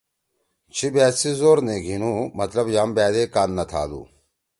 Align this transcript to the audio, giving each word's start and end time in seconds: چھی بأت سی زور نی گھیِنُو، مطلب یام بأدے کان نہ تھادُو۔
چھی 0.75 0.87
بأت 0.93 1.13
سی 1.21 1.31
زور 1.39 1.57
نی 1.65 1.75
گھیِنُو، 1.85 2.13
مطلب 2.39 2.65
یام 2.75 2.89
بأدے 2.95 3.23
کان 3.33 3.49
نہ 3.57 3.63
تھادُو۔ 3.69 4.01